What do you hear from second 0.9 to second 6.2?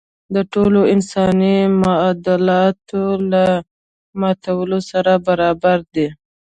انساني معاهداتو له ماتولو سره برابر دی.